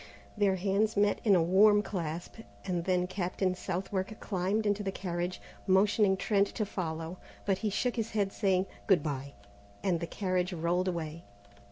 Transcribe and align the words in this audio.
Their 0.35 0.55
hands 0.55 0.97
met 0.97 1.19
in 1.23 1.35
a 1.35 1.43
warm 1.43 1.83
clasp, 1.83 2.37
and 2.65 2.85
then 2.85 3.05
Captain 3.05 3.53
Southwark 3.53 4.19
climbed 4.19 4.65
into 4.65 4.81
the 4.81 4.91
carriage, 4.91 5.39
motioning 5.67 6.17
Trent 6.17 6.47
to 6.55 6.65
follow; 6.65 7.19
but 7.45 7.59
he 7.59 7.69
shook 7.69 7.97
his 7.97 8.09
head 8.13 8.33
saying, 8.33 8.65
"Good 8.87 9.03
bye!" 9.03 9.33
and 9.83 9.99
the 9.99 10.07
carriage 10.07 10.53
rolled 10.53 10.87
away. 10.87 11.23